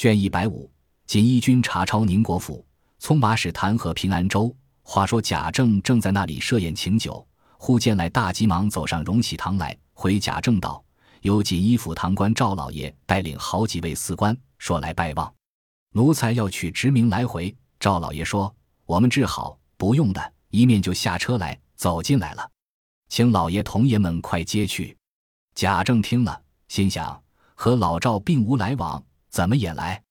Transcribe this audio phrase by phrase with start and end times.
[0.00, 0.72] 卷一百五，
[1.06, 2.64] 锦衣军查抄宁国府，
[2.98, 4.56] 葱麻使弹劾平安州。
[4.80, 10.82] 话说贾政正在那里设宴请酒，忽见来大急忙走上荣禧堂来，回贾政道
[11.20, 15.30] ：“有锦衣府堂官赵老爷带领好几位司官，说来拜望。
[15.92, 18.50] 奴才要取职名来回。”赵老爷说
[18.86, 22.50] ：“我们治好，不用的。”一面就下车来，走进来了，
[23.10, 24.96] 请老爷同爷们快接去。
[25.54, 27.22] 贾政听了，心想：
[27.54, 29.04] 和老赵并无来往。
[29.30, 30.02] 怎么也来？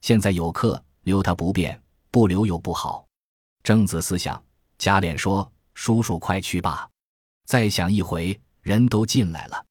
[0.00, 1.76] 现在有客，留他不便；
[2.10, 3.06] 不留又不好。
[3.62, 4.42] 正子思想，
[4.78, 6.88] 贾琏说：“叔叔快去吧。”
[7.46, 9.66] 再想一回，人都进来了。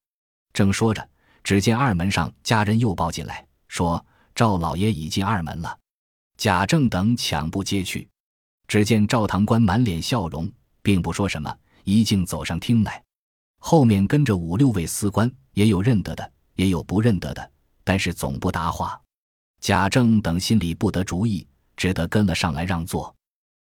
[0.52, 1.08] 正说着，
[1.42, 5.76] 只见二门上家人又抱进来，说：“赵老爷已进二门了。”
[6.36, 8.08] 贾政等抢步接去，
[8.68, 10.50] 只见赵堂官满脸笑容，
[10.82, 11.54] 并不说什么，
[11.84, 13.02] 一径走上厅来。
[13.58, 17.50] 后面跟着五六位司官，也有认得的，也有不认得的。
[17.84, 19.00] 但是总不答话，
[19.60, 23.14] 贾政等心里不得主意，只得跟了上来让座。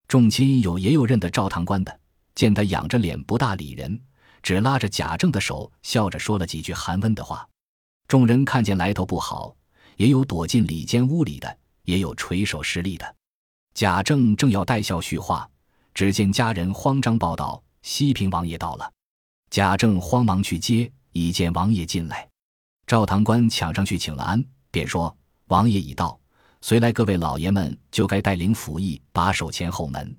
[0.08, 2.00] 众亲友也有认得赵堂官的，
[2.34, 4.00] 见他仰着脸不大理人，
[4.42, 7.48] 只拉着贾政的手，笑着说了几句寒温的话。
[8.06, 9.56] 众人看见来头不好，
[9.96, 13.16] 也有躲进里间屋里的，也有垂手施礼的。
[13.72, 15.48] 贾政正要带笑叙话，
[15.94, 18.92] 只见家人慌张报道：“西平王爷到了。”
[19.50, 22.28] 贾政慌忙去接，已见王爷进来。
[22.86, 25.16] 赵堂官抢上去请了安，便说
[25.48, 26.18] ：“王爷已到，
[26.60, 30.14] 随来各位老爷们就该带领府役把守前后门。”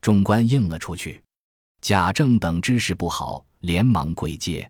[0.00, 1.22] 众官应了出去。
[1.82, 4.68] 贾政等知事不好，连忙跪接。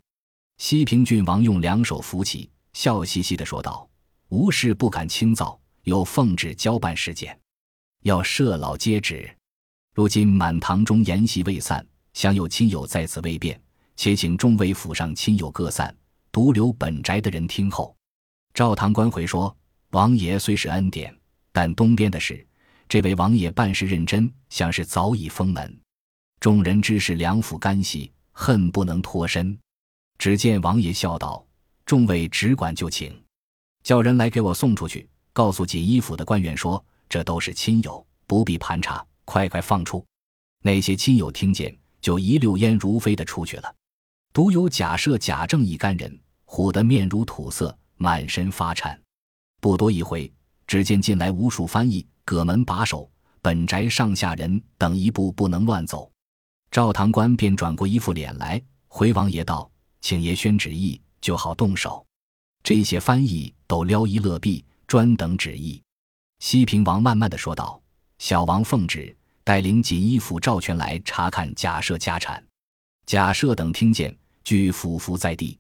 [0.57, 3.89] 西平郡王用两手扶起，笑嘻嘻的说道
[4.31, 7.39] ：“无事不敢轻造，有奉旨交办事件，
[8.03, 9.33] 要设老接旨。
[9.95, 13.61] 如今满堂中筵席未散，享有亲友在此未便，
[13.95, 15.95] 且请众位府上亲友各散。”
[16.31, 17.97] 独留本宅的人听候。
[18.55, 19.55] 赵堂官回说
[19.91, 21.17] ：“王爷虽是恩典，
[21.53, 22.47] 但东边的事，
[22.89, 25.81] 这位王爷办事认真，像是早已封门。
[26.41, 29.57] 众人知是两府干系，恨不能脱身。”
[30.19, 31.47] 只见王爷笑道
[31.87, 33.17] ：“众位只管就请，
[33.85, 40.05] 叫人来给我送出去，告诉锦衣府的官员说，这都是亲友，不必盘查，快快放出。”
[40.61, 43.73] 那些亲友听见，就一溜烟如飞的出去了。
[44.33, 48.99] 独有贾赦、贾政一干人，唬得面如土色，满身发颤。
[49.61, 50.33] 不多一回，
[50.67, 53.09] 只见进来无数翻译、葛门把守、
[53.43, 56.11] 本宅上下人等，一步不能乱走。
[56.71, 59.71] 赵堂官便转过一副脸来，回王爷道
[60.01, 62.05] ：“请爷宣旨意，就好动手。”
[62.65, 65.83] 这些翻译都撩衣勒臂，专等旨意。
[66.41, 67.81] 西平王慢慢的说道
[68.19, 69.15] ：“小王奉旨，
[69.45, 72.43] 带领锦衣府赵全来查看贾赦家产。”
[73.07, 75.59] 贾赦等听见，俱俯伏在地。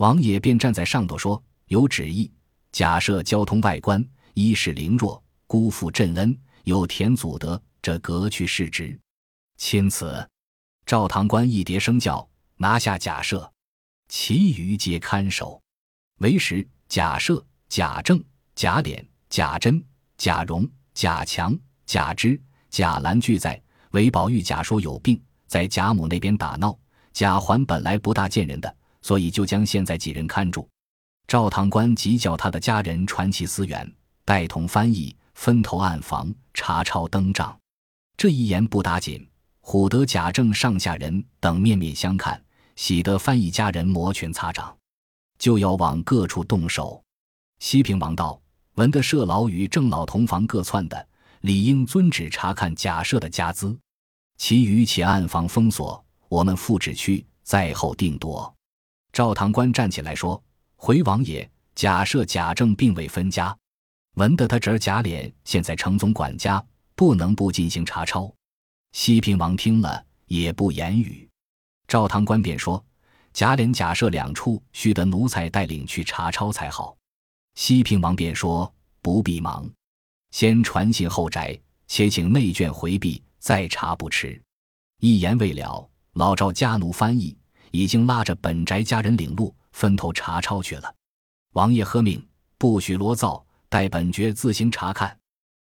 [0.00, 2.32] 王爷便站在上头说：“有旨意，
[2.72, 4.02] 假设交通外官，
[4.32, 6.34] 一是凌弱，辜负朕恩，
[6.64, 8.98] 有田祖德，这革去世职。
[9.58, 10.26] 钦此。”
[10.86, 13.52] 赵堂官一叠声叫，拿下假设，
[14.08, 15.60] 其余皆看守。
[16.20, 18.24] 为时，假设、贾政、
[18.54, 19.84] 贾琏、贾珍、
[20.16, 22.40] 贾蓉、贾强、贾芝、
[22.70, 23.62] 贾兰俱在。
[23.90, 25.22] 韦宝玉假说有病。
[25.46, 26.74] 在贾母那边打闹，
[27.12, 30.68] 贾环本来不大见人的，所以就将现在几人看住。
[31.26, 33.90] 赵堂官即叫他的家人传其思源，
[34.24, 37.56] 带同翻译，分头暗房查抄登账。
[38.16, 39.26] 这一言不打紧，
[39.62, 42.42] 唬得贾政上下人等面面相看，
[42.76, 44.76] 喜得翻译家人摩拳擦掌，
[45.38, 47.02] 就要往各处动手。
[47.60, 48.40] 西平王道
[48.74, 51.08] ：“闻得舍老与郑老同房各窜的，
[51.42, 53.78] 理应遵旨查看贾赦的家资。”
[54.36, 58.52] 其余且暗房封锁，我们复旨去，在后定夺。
[59.12, 60.42] 赵堂官站起来说
[60.76, 63.56] ：“回王爷，假设、贾政并未分家，
[64.14, 68.32] 闻得他侄儿贾琏现在承宗管家，不能不进行查抄。”
[68.92, 71.28] 西平王听了也不言语。
[71.86, 72.84] 赵堂官便说
[73.32, 76.96] ：“贾琏、贾赦两处，须得奴才带领去查抄才好。”
[77.54, 78.72] 西平王便说
[79.02, 79.68] ：“不必忙，
[80.30, 84.38] 先传信后宅，且请内眷回避。”再查不迟，
[84.98, 87.34] 一言未了，老赵家奴翻译
[87.70, 90.94] 已经拉着本宅家人领路，分头查抄去了。
[91.52, 92.24] 王爷喝命，
[92.58, 95.16] 不许罗造，待本爵自行查看。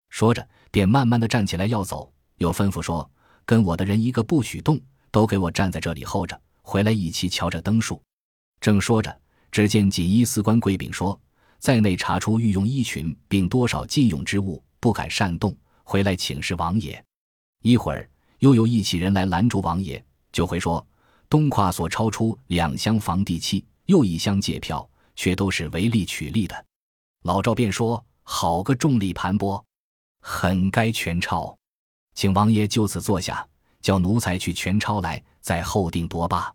[0.09, 3.11] 说着，便慢慢的站起来要走，又吩咐说
[3.45, 4.81] ：“跟我的人一个不许动，
[5.11, 8.01] 都给我站在这里候着，回来一起瞧着灯数。”
[8.61, 9.15] 正说着，
[9.51, 11.19] 只见锦衣司官跪禀说
[11.59, 17.05] ：“在内查出御用衣裙，并多少禁用之物，不敢擅动，回来请示王爷。”
[17.63, 18.09] 一会儿，
[18.39, 20.03] 又有一起人来拦住王爷，
[20.33, 20.87] 就会说
[21.29, 26.65] ：“东跨所超出两箱房地契，又一箱借票，却都是为利取利的。”
[27.23, 29.63] 老赵便说：“好个重力盘剥，
[30.21, 31.57] 很该全抄，
[32.15, 33.47] 请王爷就此坐下，
[33.81, 36.53] 叫奴才去全抄来，再后定夺罢。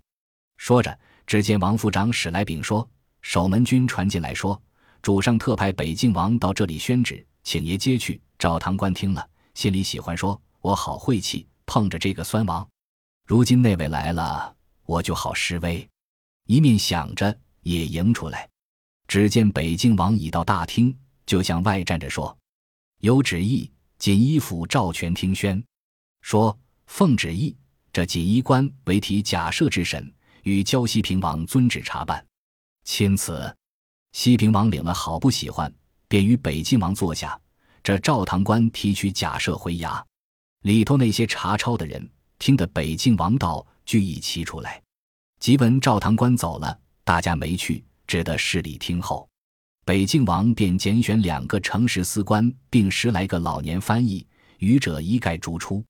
[0.57, 2.87] 说着，只见王副长使来禀说，
[3.21, 4.61] 守门军传进来说，
[5.01, 8.21] 主上特派北静王到这里宣旨，请爷接去。
[8.37, 12.67] 赵堂官听了，心里喜欢，说：“我好晦气，碰着这个酸王。
[13.25, 14.55] 如今那位来了，
[14.89, 15.87] 我就好示威。”
[16.49, 18.49] 一面想着，也迎出来。
[19.07, 20.95] 只见北静王已到大厅，
[21.27, 22.35] 就向外站着说
[23.01, 25.63] ：“有旨意，锦衣府赵全听宣，
[26.21, 26.57] 说
[26.87, 27.55] 奉旨意，
[27.93, 32.25] 这锦衣官为提假设之审，与胶西平王遵旨查办。
[32.83, 33.55] 钦此。”
[34.11, 35.71] 西平王领了，好不喜欢，
[36.07, 37.39] 便与北静王坐下。
[37.83, 40.03] 这赵堂官提取假设回衙，
[40.63, 42.09] 里头那些查抄的人
[42.39, 44.79] 听得北静王道，俱一齐出来。
[45.39, 49.27] 即闻赵堂官走了，大家没去，只得侍礼听候。
[49.83, 54.23] 北静王便拣选两个诚实司官，并十来个老年翻译，
[54.59, 55.83] 愚者一概逐出。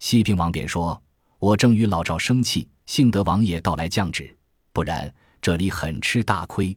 [0.00, 1.00] 西平王便说
[1.38, 4.36] ：“我正与老赵生气，幸得王爷到来降旨，
[4.72, 6.76] 不然这里很吃大亏。”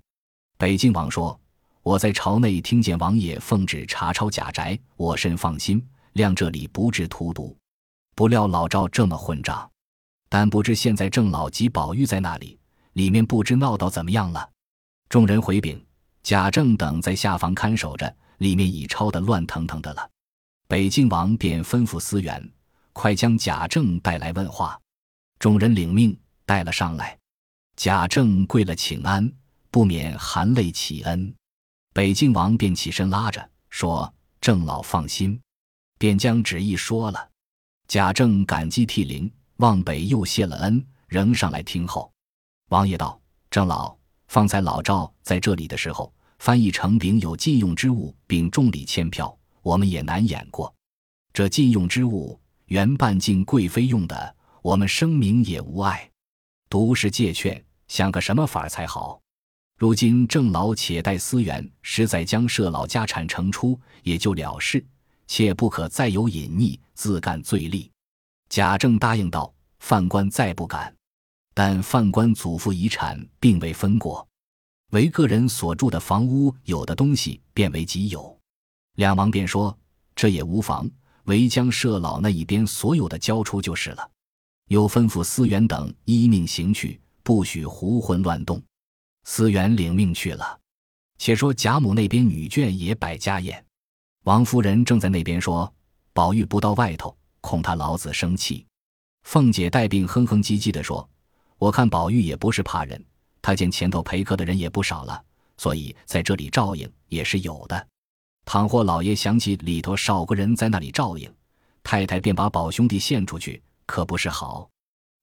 [0.59, 1.35] 北静王说。
[1.81, 5.83] 我在朝内听见王爷奉旨查抄贾宅，我甚放心，
[6.13, 7.57] 谅这里不致荼毒。
[8.15, 9.67] 不料老赵这么混账，
[10.29, 12.57] 但不知现在郑老及宝玉在那里，
[12.93, 14.49] 里面不知闹到怎么样了。
[15.09, 15.83] 众人回禀，
[16.21, 20.09] 贾政等在下房看守着，里面已抄得乱腾腾的了。
[20.67, 22.47] 北静王便吩咐思源，
[22.93, 24.79] 快将贾政带来问话。
[25.39, 26.15] 众人领命，
[26.45, 27.17] 带了上来。
[27.75, 29.31] 贾政跪了请安，
[29.71, 31.33] 不免含泪启恩。
[31.91, 35.39] 北静王便起身拉着说：“郑老放心。”
[35.97, 37.29] 便将旨意说了。
[37.87, 42.09] 贾政感激涕零，望北又谢了恩，仍上来听候。
[42.69, 43.19] 王爷道
[43.51, 43.93] ：“郑老，
[44.29, 50.73] 方才老赵在这里的时候，翻译成禀有禁用之物，并重礼千票，我们也难掩过。
[51.33, 56.09] 这禁用之物原半径贵妃用的，我们声明也无碍。
[56.69, 59.19] 独是借劝，想个什么法儿才好。”
[59.77, 64.85] 如今郑老且待思源，实在将舍老家产呈出，也就了事，
[65.27, 67.91] 切不可再有隐匿，自干罪利。
[68.49, 70.93] 贾政答应道：“犯官再不敢，
[71.53, 74.27] 但犯官祖父遗产并未分过，
[74.91, 78.35] 为个人所住的房屋有的东西变为己有。”
[78.97, 79.77] 两王便说
[80.15, 80.89] ：“这也无妨，
[81.25, 84.11] 唯将舍老那一边所有的交出就是了。”
[84.69, 88.61] 又吩咐思源等依命行去，不许胡混乱动。
[89.25, 90.59] 思源领命去了。
[91.19, 93.63] 且说贾母那边女眷也摆家宴，
[94.23, 95.71] 王夫人正在那边说
[96.13, 98.65] ：“宝玉不到外头，恐他老子生气。”
[99.23, 101.07] 凤姐带病哼哼唧唧地说
[101.57, 103.03] ：“我看宝玉也不是怕人，
[103.41, 105.23] 他见前头陪客的人也不少了，
[105.57, 107.87] 所以在这里照应也是有的。
[108.45, 111.31] 倘或老爷想起里头少个人在那里照应，
[111.83, 114.69] 太太便把宝兄弟献出去，可不是好。”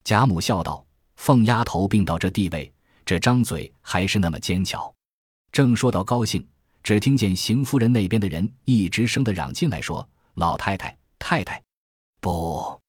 [0.04, 0.84] 贾母笑道
[1.16, 2.72] ：“凤丫头病到这地位。”
[3.06, 4.92] 这张嘴还是那么尖巧，
[5.52, 6.44] 正说到高兴，
[6.82, 10.04] 只听见邢夫人那边的人一直声的嚷进来，说
[10.34, 11.62] ：“老太太，太太，
[12.26, 12.80] 不，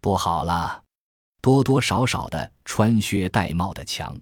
[0.00, 0.82] 不好了，
[1.40, 4.20] 多多少少的穿靴戴帽的强，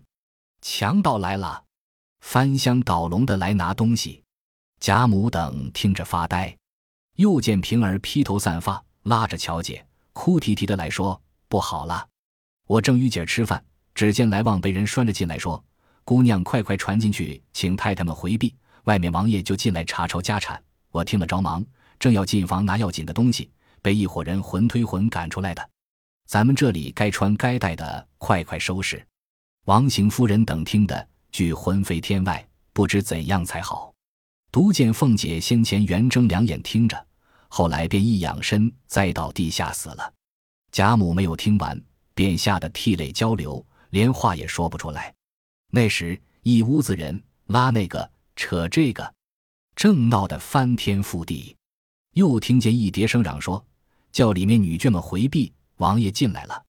[0.61, 1.65] 强盗来了，
[2.20, 4.23] 翻箱倒笼的来拿东西。”
[4.79, 6.55] 贾母等听着发呆，
[7.17, 12.06] 又见平儿披头散发，拉着乔姐，哭啼啼的来说：“不好了，
[12.67, 13.65] 我正与姐儿吃饭。”
[13.96, 15.65] 只见来旺被人拴着进来，说
[16.05, 18.55] ：“姑娘，快快传进去，请太太们回避。
[18.84, 21.65] 外面王爷就进来查抄家产。”我听了着忙，
[21.98, 23.51] 正要进房拿要紧的东西，
[23.82, 25.70] 被一伙人魂推魂赶出来的。
[26.27, 29.05] 咱们这里该穿该戴的，快快收拾。
[29.65, 33.93] 王行夫人等听得俱魂飞天外，不知怎样才好。
[34.51, 37.06] 独见凤姐先前圆睁两眼听着，
[37.49, 40.13] 后来便一仰身栽到地下死了。
[40.70, 41.81] 贾母没有听完，
[42.15, 43.65] 便吓得涕泪交流。
[43.91, 45.15] 连话也说不出来。
[45.70, 49.15] 那时一屋子人拉那个扯这个，
[49.75, 51.56] 正闹得翻天覆地。
[52.19, 53.65] 又听见一叠声嚷说
[54.10, 56.65] ：“叫里面女眷们回避，王爷进来了。”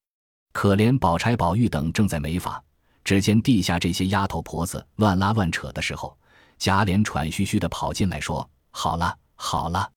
[0.54, 2.64] 可怜宝钗、宝玉等正在没法。
[3.04, 6.16] 只见地下这些丫头婆子乱拉乱扯的时候，
[6.60, 9.92] 贾琏喘吁吁的跑进来，说：“好了好了，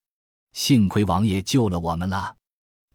[0.54, 2.34] 幸亏王爷救了我们了。”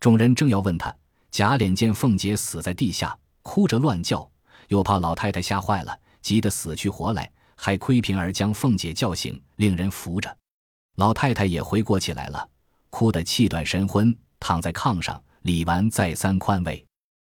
[0.02, 0.92] 众人正要问他，
[1.30, 3.16] 贾琏见凤姐死在地下。
[3.44, 4.28] 哭着乱叫，
[4.70, 10.36] 又怕老太太吓坏了，急得死去活来，还亏平儿将凤姐叫醒，令人扶着。
[10.98, 12.48] 老太太也回过起来了，
[12.90, 15.20] 哭得气断神昏，躺在炕上。
[15.44, 16.86] 李纨再三宽慰，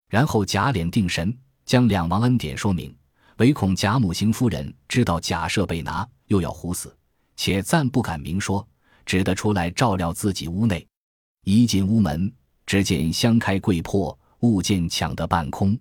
[0.08, 2.96] 然后贾琏定神，将两王恩典说明，
[3.38, 6.96] 唯恐贾母邢夫人知道贾赦被拿，又要唬死，
[7.36, 8.68] 且暂不敢明说，
[9.04, 10.86] 只得出来照料自己屋内。
[11.44, 12.32] 一进屋门，
[12.68, 15.76] 只见香开柜破，物件抢得半空。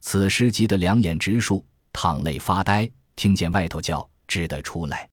[0.00, 2.90] 此时急得两眼直竖，淌泪发呆。
[3.16, 5.06] 听见外头叫，只得出来。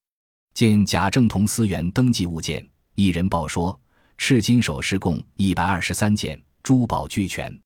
[0.54, 3.80] 见贾政同司员登记物件，一人报说：
[4.18, 7.60] 赤金首饰共一百二十三件，珠宝俱全，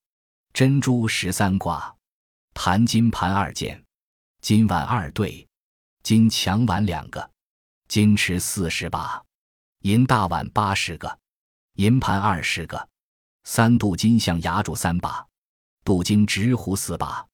[0.54, 1.94] 珍珠十三挂，
[2.54, 3.84] 盘金盘二件，
[4.40, 5.46] 金碗二对，
[6.02, 7.30] 金强碗两个，
[7.90, 9.22] 金池四十八，
[9.82, 11.20] 银大碗八十个。
[11.74, 12.90] 银盘二十个，
[13.44, 15.28] 三镀金象牙柱三把，
[15.84, 17.28] 镀金直壶四把，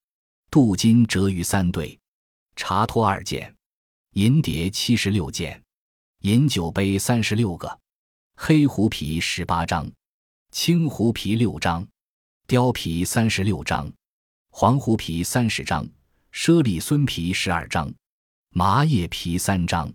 [0.50, 1.98] 镀金折鱼三对，
[2.56, 3.56] 茶托二件，
[4.14, 5.60] 银碟七十六件，
[6.20, 7.80] 银酒杯三十六个，
[8.36, 9.92] 黑狐皮十八张，
[10.52, 11.84] 青狐皮六张，
[12.48, 13.92] 貂皮三十六张，
[14.52, 15.84] 黄狐皮三十张，
[16.32, 17.92] 猞猁狲皮十二张，
[18.52, 19.92] 麻叶皮三张，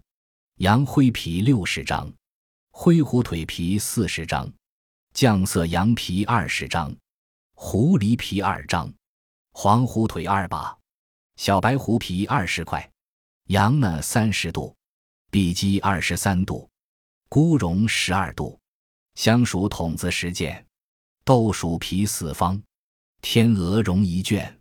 [0.56, 2.12] 羊灰皮六十张。
[2.72, 4.52] 灰狐腿皮四十张，
[5.14, 6.92] 酱色羊皮二十张，
[7.54, 8.92] 狐狸皮二张，
[9.52, 10.76] 黄狐腿二把，
[11.36, 12.90] 小白狐皮二十块，
[13.48, 14.76] 羊呢三十度，
[15.30, 16.68] 比鸡二十三度，
[17.30, 18.60] 菇蓉十二度，
[19.14, 20.66] 香薯筒子十件，
[21.24, 22.62] 豆薯皮四方，
[23.22, 24.60] 天鹅绒一卷，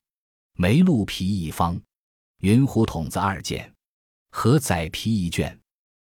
[0.54, 1.78] 梅鹿皮一方，
[2.38, 3.76] 云虎筒子二件，
[4.32, 5.60] 河仔皮一卷，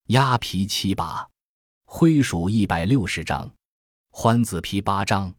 [0.08, 1.26] 鸭皮七把。
[1.86, 3.50] 灰鼠一百六十张，
[4.10, 5.34] 欢子皮八张，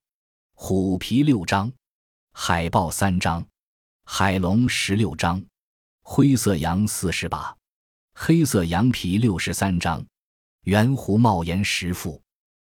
[0.56, 1.72] 虎皮六张，
[2.32, 3.46] 海豹三张，
[4.06, 5.46] 海龙十六张，
[6.09, 7.53] 灰色羊四十把，
[8.13, 10.03] 黑色羊皮六十三张，
[10.63, 12.19] 圆弧帽檐十副，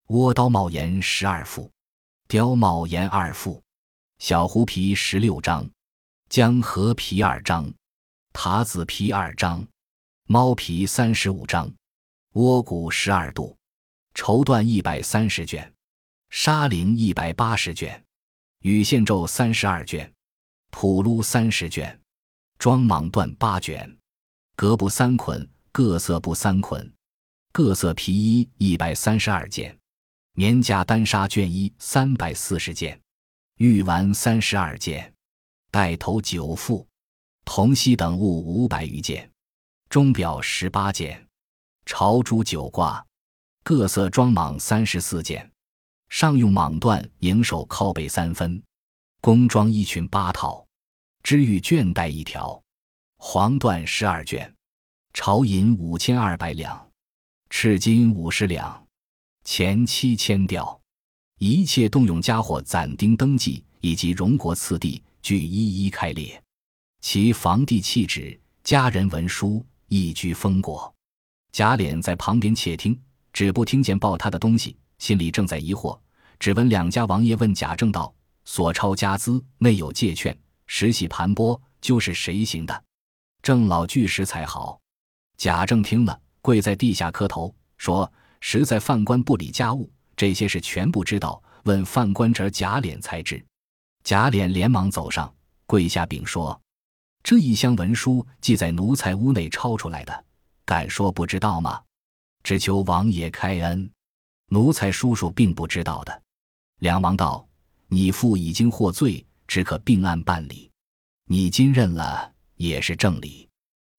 [0.07, 1.71] 倭刀帽檐十二副，
[2.29, 3.63] 貂帽檐二副，
[4.19, 5.69] 小狐皮十六张，
[6.31, 7.71] 江河皮二张，
[8.33, 9.65] 塔子皮二张，
[10.27, 11.71] 猫皮三十五张，
[12.33, 13.55] 倭骨十二度。
[14.15, 15.71] 绸缎一百三十卷，
[16.31, 18.03] 纱绫一百八十卷，
[18.63, 20.11] 羽线咒三十二卷，
[20.71, 22.01] 普撸三十卷，
[22.59, 23.99] 装蟒缎八卷，
[24.57, 26.93] 革布三捆，各色布三捆，
[27.53, 29.79] 各色皮衣一百三十二件，
[30.33, 33.01] 棉甲单纱绢衣三百四十件，
[33.59, 35.13] 玉丸三十二件，
[35.71, 36.87] 带头九副，
[37.45, 39.31] 铜锡等物五百余件，
[39.89, 41.27] 钟表十八件，
[41.85, 43.05] 朝珠九挂。
[43.63, 45.53] 各色装蟒三十四件，
[46.09, 48.63] 上用蟒缎迎手靠背三分，
[49.21, 50.66] 工装衣裙八套，
[51.27, 52.63] 织玉绢带一条，
[53.19, 54.55] 黄缎十二卷，
[55.13, 56.89] 朝银五千二百两，
[57.51, 58.87] 赤金五十两，
[59.43, 60.81] 钱七千吊，
[61.41, 66.41] 一切动用家伙攒丁登记以及荣国次第俱一一开列，
[67.01, 70.95] 其房地契纸、家人文书一居封国。
[71.51, 72.97] 贾琏在旁边窃听。
[73.33, 75.99] 只不听见报他的东西，心里正在疑惑。
[76.39, 78.15] 只闻两家王爷问贾政道
[78.47, 82.85] ：“所抄家资内有借券，石系盘剥，就是谁行的？”
[83.43, 84.81] 郑老据实才好。
[85.37, 91.43] 贾政听了，跪在地下磕头，说：“实在犯官不理家务，这些事全不知道。
[91.65, 93.45] 问犯官侄贾琏才知。”
[94.05, 95.33] 贾琏连忙走上，
[95.67, 96.59] 跪下禀说
[97.23, 100.25] ：“这一箱文书记在奴才屋内抄出来的，
[100.65, 101.83] 敢说不知道吗？”
[102.45, 103.91] 只求王爷开恩，
[104.51, 106.23] 奴才叔叔并不知道的。
[106.79, 107.45] 梁王道
[107.89, 110.71] ：“你父已经获罪，只可并案办理。
[111.29, 113.49] 你今认了，也是正理。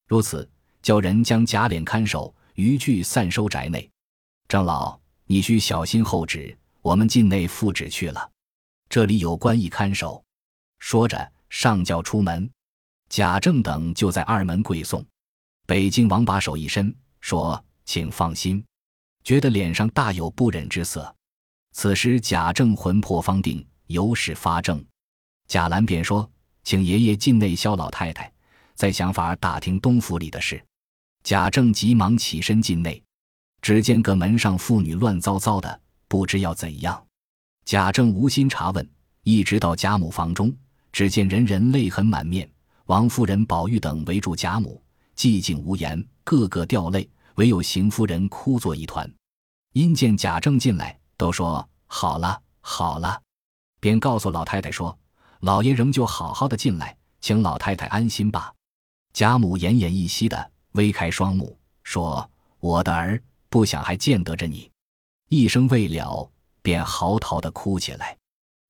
[0.06, 0.48] 如此，
[0.82, 3.88] 叫人将贾琏看守，余具散收宅内。
[4.48, 8.30] 张老，你需小心候旨，我们境内复旨去了。
[8.88, 10.24] 这里有官役看守。”
[10.80, 12.50] 说着，上轿出门。
[13.08, 15.04] 贾政等就在二门跪送。
[15.66, 17.64] 北京王把手一伸，说。
[17.90, 18.62] 请放心，
[19.24, 21.16] 觉得脸上大有不忍之色。
[21.72, 24.84] 此时贾政魂魄方定，由始发怔。
[25.48, 26.30] 贾兰便说
[26.62, 28.30] ：“请爷爷进内消老太太，
[28.74, 30.62] 再想法打听东府里的事。”
[31.24, 33.02] 贾政急忙起身进内，
[33.60, 37.02] 只见个门上妇女乱糟糟的，不知要怎样。
[37.64, 38.88] 贾政无心查问，
[39.22, 40.54] 一直到贾母房中，
[40.92, 42.48] 只见人人泪痕满面，
[42.86, 44.80] 王夫人、宝玉等围住贾母，
[45.16, 47.08] 寂静无言，个个掉泪。
[47.36, 49.08] 唯有邢夫人哭作一团，
[49.72, 53.22] 因见贾政进来，都说好了好了，
[53.78, 54.98] 便告诉老太太说
[55.40, 58.52] ：“老爷仍旧好好的进来，请老太太安心吧。”
[59.12, 62.30] 贾母奄奄一息的微开双目，说
[62.60, 64.70] ：“我的儿，不想还见得着你。”
[65.28, 66.30] 一声未了，
[66.62, 68.16] 便嚎啕的哭起来，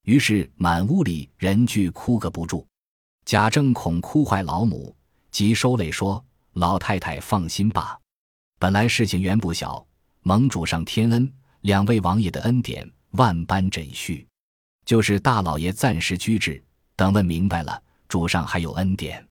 [0.05, 2.67] 于是满屋里人俱哭个不住。
[3.25, 4.95] 贾政恐哭坏老母，
[5.31, 7.99] 即收泪说：“老太太放心吧。”
[8.61, 9.87] 本来事情原不小，
[10.23, 11.33] 蒙主上天恩，
[11.63, 14.27] 两位王爷的恩典万般枕续，
[14.89, 16.65] 就是大老爷暂时居之，
[16.97, 19.23] 等问明白了，主上还有恩典。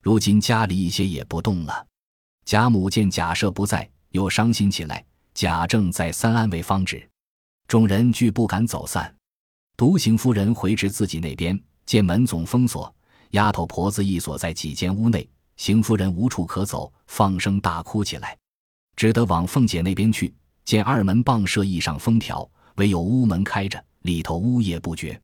[0.00, 1.86] 如今家里一些也不动了。
[2.46, 5.04] 贾母见贾赦不在，又伤心起来。
[5.34, 7.06] 贾政再三安慰方止，
[7.68, 9.14] 众人俱不敢走散。
[9.76, 12.90] 独行夫人回至自己那边，见门总封锁，
[13.32, 18.34] 丫头婆子亦锁在几间屋内，邢夫人无处可走，放声大哭起来。
[18.96, 20.34] 只得往凤姐那边去，
[20.64, 25.20] 见二门傍舍一上封条，唯有屋门开着，里头呜咽不绝。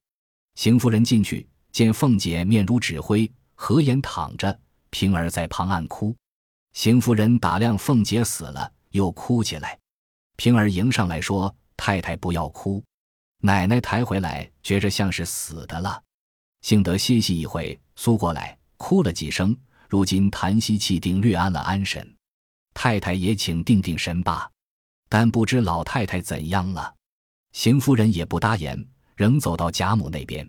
[0.56, 4.58] 邢夫人进去，见凤姐面如纸灰，合眼躺着，
[4.90, 6.14] 平儿在旁暗哭。
[6.72, 9.78] 邢夫人打量凤姐死了，又哭起来。
[10.36, 12.82] 平儿迎上来说：“太太不要哭，
[13.42, 16.02] 奶奶抬回来，觉着像是死的了。
[16.62, 19.56] 幸得歇息一会，苏过来，哭了几声。
[19.88, 22.14] 如今痰息气定，略安了安神。”
[22.72, 24.50] 太太也请定定神吧，
[25.08, 26.94] 但不知老太太怎样了。
[27.52, 28.84] 邢夫人也不答言，
[29.16, 30.48] 仍走到贾母那边，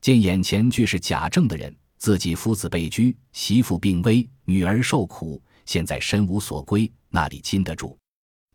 [0.00, 7.96] 见眼前俱是贾政的人，自己夫子被拘，媳妇病危，女儿受苦，现在身无所归，那里禁得住？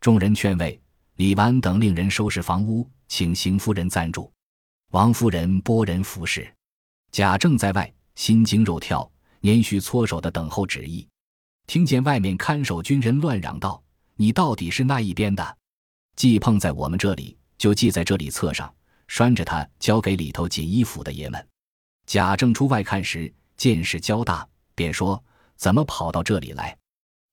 [0.01, 0.79] 众人劝慰，
[1.15, 4.32] 李纨等令人收拾房屋，请邢夫人暂住。
[4.91, 6.48] 王夫人拨人服侍，
[7.12, 9.10] 贾政在外心惊肉跳，
[9.41, 11.08] 连续搓手的等候旨意。
[11.67, 13.82] 听见外面看守军人乱嚷道
[14.15, 15.58] ：“你到底是那一边的？
[16.15, 18.74] 既碰在我们这里，就系在这里册上，
[19.08, 21.48] 拴着他，交给里头锦衣府的爷们。”
[22.08, 25.22] 贾政出外看时，见是焦大，便说
[25.58, 26.78] ：“怎么跑到这里来？”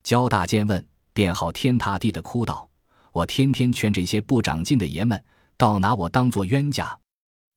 [0.03, 2.69] 焦大见问，便好天塌地的哭道
[3.13, 5.23] ：“我天天劝这些不长进的爷们，
[5.57, 6.97] 倒拿我当做冤家，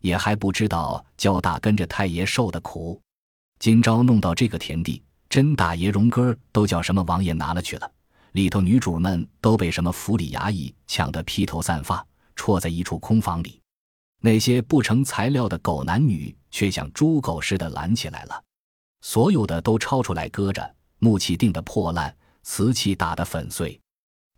[0.00, 3.00] 也还不知道焦大跟着太爷受的苦，
[3.58, 7.92] 今朝弄到这个田地。”真大爷、荣哥都叫什么王爷拿了去了，
[8.32, 12.02] 里头女主们都被什么府里衙役抢得披头散发，
[12.38, 13.61] 戳在一处空房里。
[14.21, 18.44] 那些不成材料的狗男女却像猪狗似的拦起来了，
[19.03, 23.79] 所有的都抄出来搁着，木器钉得破烂，瓷器打得粉碎。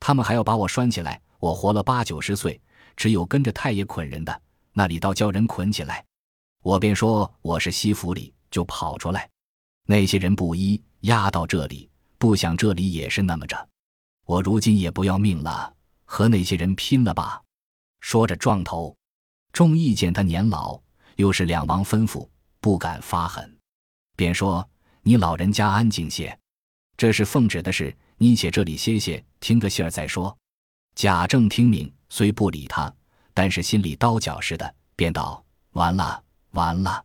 [0.00, 1.20] 他们还要把我拴起来。
[1.38, 2.60] 我活了八九十岁，
[2.96, 4.42] 只有跟着太爷捆人的，
[4.74, 6.04] 那里倒叫人捆起来。
[6.62, 9.26] 我便说我是西府里，就跑出来。
[9.86, 13.68] 那些人不依，押到这里，不想这里也是那么着。
[14.26, 17.40] 我如今也不要命了，和那些人拼了吧！
[18.00, 18.96] 说着撞头。
[19.52, 20.80] 众议见他年老，
[21.16, 22.28] 又是两王吩咐，
[22.60, 23.58] 不敢发狠，
[24.16, 24.68] 便说
[25.02, 26.38] ：“你老人家安静些，
[26.96, 30.36] 这是奉旨的事，你且这里歇歇，听个信儿再说。”
[30.94, 32.92] 贾政听明，虽不理他，
[33.34, 37.04] 但是心里刀绞似的，便道：“完了，完了。”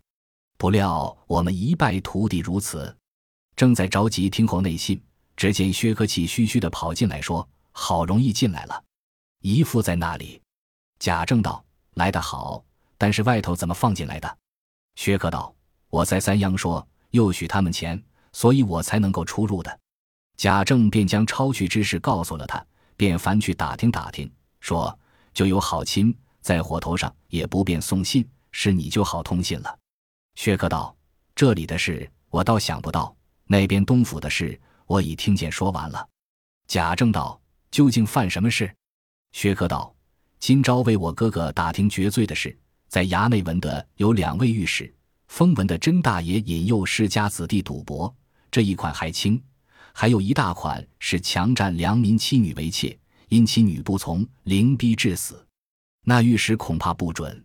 [0.58, 2.96] 不料我们一败涂地，如此，
[3.56, 5.02] 正在着急听候内信，
[5.36, 8.84] 只见薛科气吁吁的跑进来，说：“好容易进来了，
[9.42, 10.40] 姨父在那里？”
[11.00, 11.64] 贾政道
[11.96, 12.64] ：“来得好，
[12.98, 14.38] 但是外头怎么放进来的？”
[14.96, 15.54] 薛科道
[15.90, 19.80] ：“我在三央说，又许他们钱，所以我才能够出入的。”
[20.38, 22.66] 贾政便将抄去之事告诉了他，
[22.98, 24.30] 便烦去打听打听，
[24.60, 24.98] 说
[25.34, 29.80] ：“就有好亲在火头上，也不便送信，是你就好通信了。”
[30.36, 30.94] 薛克道
[31.34, 36.06] ：“这里的事我倒想不到，那边东府的事我已听见说完了。”
[36.68, 37.40] 贾政道
[37.72, 38.70] ：“究竟犯什么事？”
[39.32, 39.95] 薛克道
[40.40, 44.94] ：“今朝为我哥哥打听绝罪的事，在衙内闻的有两位御史，
[45.28, 48.14] 风闻的甄大爷引诱世家子弟赌博，
[48.52, 49.40] 这一款还轻；
[49.94, 52.98] 还有一大款是强占良民妻女为妾，
[53.30, 55.46] 因其女不从，凌逼致死。
[56.04, 57.44] 那御史恐怕不准，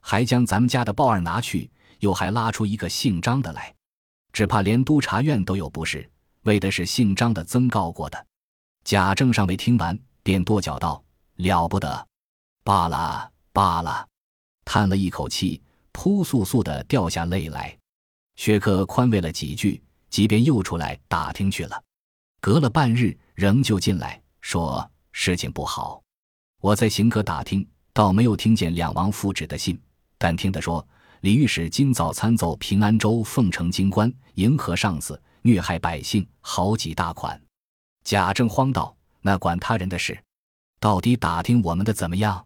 [0.00, 3.74] 还将咱们家的鲍二拿去。”又还拉出一个姓张的来，
[4.32, 6.10] 只怕连督察院都有不是，
[6.44, 8.26] 为的是姓张的曾告过的。
[8.84, 11.04] 贾政尚未听完，便跺脚道
[11.36, 12.08] ：“了不得，
[12.70, 14.06] 罢了罢了。”
[14.64, 17.76] 叹了一口气，扑簌簌的掉下泪来。
[18.36, 21.82] 薛克宽慰了几句，即便又出来打听去了。
[22.40, 26.00] 隔了半日，仍旧进来，说事情不好。
[26.60, 29.76] 我在行科打听，倒没有听见两王复旨的信，
[30.16, 30.86] 但听得说。
[31.22, 37.38] 李御史今早参奏平安州奉承京官，迎合上司，虐害百姓，好几大款。
[38.04, 40.18] 贾政慌道：“那管他人的事，
[40.78, 42.42] 到底打听我们的怎么样？”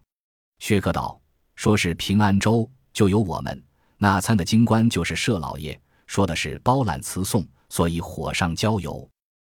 [0.58, 1.20] 薛克道
[1.56, 3.62] ：“说是平安州就有我们
[3.98, 9.08] 那参的京官，就是舍老爷，说的是包揽辞送，所以火上浇油。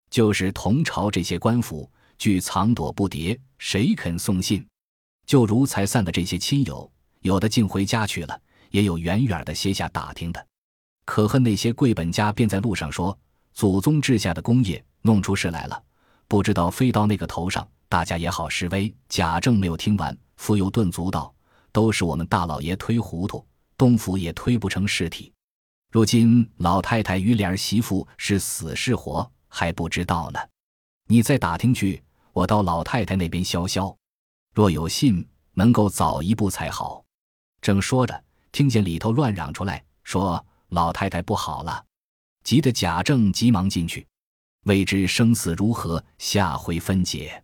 [0.09, 4.65] 就是同朝这些官府，俱藏躲不迭，谁肯送信？
[5.25, 6.89] 就如才散的这些亲友，
[7.21, 8.39] 有的竟回家去了。”
[8.71, 10.45] 也有远远的歇下打听的，
[11.05, 13.17] 可恨那些贵本家便在路上说
[13.53, 15.83] 祖宗治下的功业弄出事来了，
[16.27, 18.93] 不知道飞到那个头上，大家也好示威。
[19.07, 21.33] 贾政没有听完，复又顿足道
[21.71, 23.45] ：“都是我们大老爷推糊涂，
[23.77, 25.33] 东府也推不成事体。
[25.91, 30.39] 如今老太太与莲儿媳妇是死是活，还不知道呢。
[31.07, 32.01] 你再打听去，
[32.33, 33.95] 我到老太太那边消消。
[34.53, 37.03] 若有信，能够早一步才好。”
[37.61, 41.83] 正说着，听见里头乱嚷出来，说老太太不好了，
[42.43, 44.05] 急得贾政急忙进去。
[44.65, 47.43] 未知生死如何，下回分解。